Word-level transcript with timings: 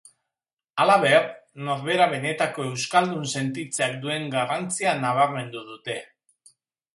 Halaber, 0.83 1.27
norbera 1.67 2.07
benetako 2.13 2.65
euskaldun 2.69 3.29
sentitzeak 3.35 4.01
duen 4.07 4.27
garrantzia 4.37 4.97
nabarmendu 5.05 5.63
dute. 5.69 6.01